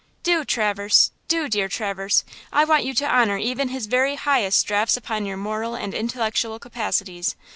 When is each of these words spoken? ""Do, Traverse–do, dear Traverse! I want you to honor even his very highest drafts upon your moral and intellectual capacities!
""Do, 0.23 0.43
Traverse–do, 0.43 1.47
dear 1.47 1.67
Traverse! 1.67 2.23
I 2.51 2.65
want 2.65 2.85
you 2.85 2.95
to 2.95 3.07
honor 3.07 3.37
even 3.37 3.67
his 3.67 3.85
very 3.85 4.15
highest 4.15 4.65
drafts 4.65 4.97
upon 4.97 5.27
your 5.27 5.37
moral 5.37 5.75
and 5.75 5.93
intellectual 5.93 6.57
capacities! 6.57 7.35